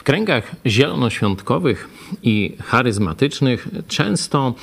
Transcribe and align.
W 0.00 0.02
kręgach 0.02 0.50
zielonoświątkowych 0.66 1.88
i 2.22 2.56
charyzmatycznych 2.64 3.68
często 3.88 4.54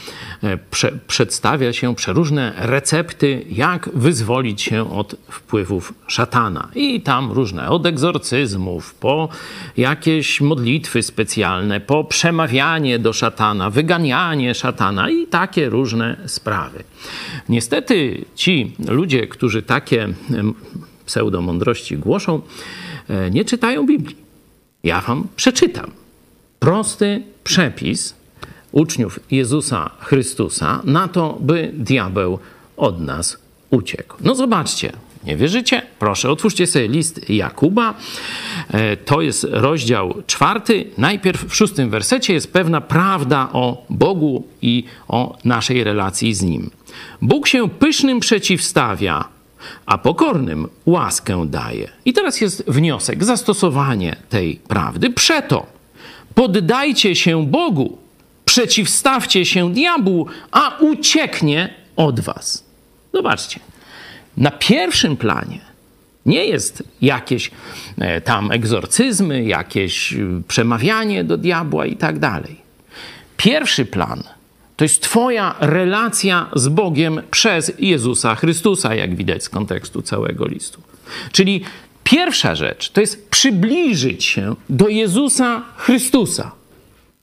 e, 0.44 0.58
prze 0.58 0.92
przedstawia 1.08 1.74
się 1.74 1.96
przeróżne 1.96 2.54
recepty, 2.58 3.46
jak 3.52 3.90
wyzwolić 3.94 4.62
się 4.62 4.92
od 4.94 5.16
wpływów 5.32 5.94
szatana. 6.08 6.70
I 6.76 7.02
tam 7.02 7.32
różne, 7.32 7.70
od 7.70 7.86
egzorcyzmów, 7.86 8.94
po 8.94 9.30
jakieś 9.78 10.42
modlitwy 10.42 11.04
specjalne, 11.04 11.80
po 11.80 12.04
przemawianie 12.04 13.00
do 13.00 13.14
szatana, 13.14 13.70
wyganianie 13.70 14.56
szatana 14.56 15.10
i 15.10 15.28
takie 15.28 15.70
różne 15.70 16.18
sprawy. 16.26 16.84
Niestety 17.50 18.26
ci 18.36 18.72
ludzie, 18.88 19.28
którzy 19.28 19.62
takie 19.64 20.08
pseudomądrości 21.06 21.98
głoszą, 21.98 22.42
e, 23.10 23.32
nie 23.32 23.46
czytają 23.46 23.86
Biblii. 23.86 24.27
Ja 24.88 25.02
wam 25.02 25.28
przeczytam 25.36 25.92
prosty 26.60 27.24
przepis 27.44 28.16
uczniów 28.72 29.20
Jezusa 29.32 29.90
Chrystusa 30.00 30.82
na 30.84 31.08
to, 31.08 31.38
by 31.40 31.72
diabeł 31.74 32.40
od 32.78 33.02
nas 33.02 33.38
uciekł. 33.70 34.18
No 34.22 34.36
zobaczcie, 34.36 34.92
nie 35.24 35.38
wierzycie? 35.38 35.82
Proszę, 36.00 36.32
otwórzcie 36.32 36.68
sobie 36.68 36.88
list 36.88 37.30
Jakuba. 37.30 37.94
E, 38.72 38.98
to 38.98 39.22
jest 39.22 39.48
rozdział 39.52 40.16
czwarty. 40.28 40.86
Najpierw 40.98 41.46
w 41.46 41.56
szóstym 41.56 41.90
wersecie 41.90 42.34
jest 42.34 42.54
pewna 42.54 42.82
prawda 42.82 43.50
o 43.54 43.86
Bogu 43.90 44.48
i 44.62 44.84
o 45.08 45.38
naszej 45.46 45.84
relacji 45.84 46.34
z 46.34 46.42
Nim. 46.42 46.70
Bóg 47.22 47.48
się 47.48 47.70
pysznym 47.70 48.20
przeciwstawia, 48.20 49.26
a 49.86 49.98
pokornym 49.98 50.68
łaskę 50.86 51.46
daje. 51.46 51.90
I 52.06 52.14
teraz 52.14 52.42
jest 52.42 52.64
wniosek, 52.68 53.24
zastosowanie 53.24 54.16
tej 54.30 54.56
prawdy. 54.56 55.10
Przeto 55.10 55.66
poddajcie 56.36 57.16
się 57.16 57.46
Bogu, 57.46 57.98
przeciwstawcie 58.46 59.46
się 59.46 59.74
diabłu, 59.74 60.28
a 60.52 60.78
ucieknie 60.80 61.74
od 61.96 62.20
was. 62.20 62.64
Zobaczcie, 63.14 63.60
na 64.38 64.52
pierwszym 64.52 65.18
planie 65.18 65.60
nie 66.26 66.46
jest 66.46 66.84
jakieś 67.02 67.52
e, 67.98 68.22
tam 68.22 68.52
egzorcyzmy, 68.52 69.44
jakieś 69.44 70.14
e, 70.14 70.18
przemawianie 70.48 71.24
do 71.24 71.38
diabła 71.38 71.86
i 71.86 71.98
tak 71.98 72.20
dalej. 72.20 72.56
Pierwszy 73.38 73.86
plan– 73.86 74.24
to 74.78 74.86
jest 74.86 75.02
Twoja 75.02 75.56
relacja 75.60 76.50
z 76.56 76.68
Bogiem 76.68 77.22
przez 77.32 77.72
Jezusa 77.80 78.36
Chrystusa, 78.36 78.96
jak 78.96 79.16
widać 79.16 79.44
z 79.44 79.50
kontekstu 79.50 80.02
całego 80.02 80.48
listu. 80.48 80.82
Czyli 81.32 81.64
pierwsza 82.04 82.56
rzecz 82.56 82.90
to 82.90 83.02
jest 83.02 83.30
przybliżyć 83.30 84.26
się 84.26 84.56
do 84.70 84.88
Jezusa 84.88 85.64
Chrystusa. 85.78 86.52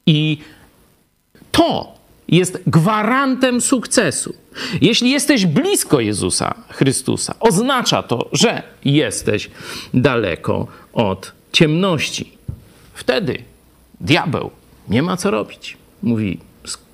I 0.06 0.38
to 1.52 1.94
jest 2.28 2.62
gwarantem 2.66 3.60
sukcesu. 3.60 4.34
Jeśli 4.80 5.10
jesteś 5.10 5.46
blisko 5.46 6.00
Jezusa 6.00 6.54
Chrystusa, 6.70 7.34
oznacza 7.40 8.02
to, 8.02 8.28
że 8.32 8.62
jesteś 8.84 9.50
daleko 9.94 10.66
od 10.92 11.32
ciemności. 11.52 12.38
Wtedy 12.94 13.38
diabeł 14.00 14.50
nie 14.88 15.02
ma 15.02 15.16
co 15.16 15.30
robić. 15.30 15.76
Mówi: 16.02 16.38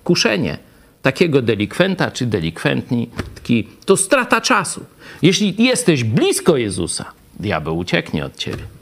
kuszenie 0.05 0.59
takiego 1.03 1.43
delikwenta 1.43 2.11
czy 2.11 2.27
delikwentki 2.27 3.69
to 3.85 3.97
strata 3.97 4.41
czasu. 4.41 4.85
Jeśli 5.23 5.65
jesteś 5.65 6.05
blisko 6.05 6.57
Jezusa, 6.57 7.13
diabeł 7.41 7.79
ucieknie 7.79 8.25
od 8.25 8.37
ciebie. 8.37 8.80